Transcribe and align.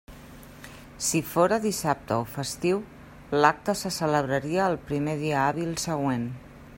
Si 1.07 1.19
fóra 1.33 1.59
dissabte 1.65 2.17
o 2.23 2.25
festiu, 2.37 2.81
l'acte 3.43 3.77
se 3.83 3.93
celebraria 4.01 4.71
el 4.73 4.81
primer 4.89 5.17
dia 5.25 5.45
hàbil 5.47 5.81
següent. 5.89 6.29